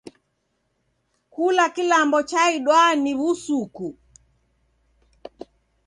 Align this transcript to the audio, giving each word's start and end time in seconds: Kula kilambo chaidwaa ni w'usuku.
Kula 1.33 1.65
kilambo 1.75 2.19
chaidwaa 2.29 2.91
ni 3.03 3.11
w'usuku. 3.19 3.87